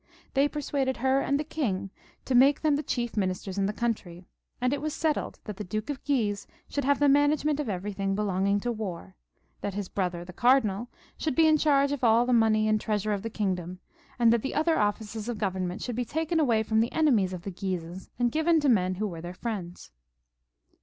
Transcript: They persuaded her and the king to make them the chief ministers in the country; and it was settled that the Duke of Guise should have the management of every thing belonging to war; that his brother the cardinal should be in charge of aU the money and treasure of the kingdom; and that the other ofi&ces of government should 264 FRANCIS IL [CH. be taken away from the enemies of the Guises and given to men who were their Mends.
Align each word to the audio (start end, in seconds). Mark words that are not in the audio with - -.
They 0.33 0.47
persuaded 0.47 0.97
her 0.97 1.21
and 1.21 1.39
the 1.39 1.43
king 1.43 1.91
to 2.25 2.33
make 2.33 2.61
them 2.61 2.75
the 2.75 2.81
chief 2.81 3.15
ministers 3.15 3.59
in 3.59 3.67
the 3.67 3.71
country; 3.71 4.25
and 4.59 4.73
it 4.73 4.81
was 4.81 4.95
settled 4.95 5.37
that 5.43 5.57
the 5.57 5.63
Duke 5.63 5.91
of 5.91 6.03
Guise 6.03 6.47
should 6.67 6.83
have 6.85 6.97
the 6.97 7.07
management 7.07 7.59
of 7.59 7.69
every 7.69 7.93
thing 7.93 8.15
belonging 8.15 8.59
to 8.61 8.71
war; 8.71 9.15
that 9.61 9.75
his 9.75 9.89
brother 9.89 10.25
the 10.25 10.33
cardinal 10.33 10.89
should 11.19 11.35
be 11.35 11.45
in 11.45 11.59
charge 11.59 11.91
of 11.91 12.03
aU 12.03 12.25
the 12.25 12.33
money 12.33 12.67
and 12.67 12.81
treasure 12.81 13.13
of 13.13 13.21
the 13.21 13.29
kingdom; 13.29 13.77
and 14.17 14.33
that 14.33 14.41
the 14.41 14.55
other 14.55 14.75
ofi&ces 14.77 15.29
of 15.29 15.37
government 15.37 15.83
should 15.83 15.95
264 15.95 15.95
FRANCIS 15.95 15.95
IL 15.95 15.97
[CH. 16.01 16.09
be 16.09 16.25
taken 16.25 16.39
away 16.39 16.63
from 16.63 16.79
the 16.79 16.91
enemies 16.91 17.31
of 17.31 17.43
the 17.43 17.51
Guises 17.51 18.09
and 18.17 18.31
given 18.31 18.59
to 18.59 18.69
men 18.69 18.95
who 18.95 19.05
were 19.07 19.21
their 19.21 19.35
Mends. 19.43 19.91